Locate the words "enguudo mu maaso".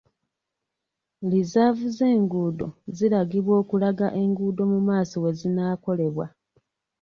4.21-5.15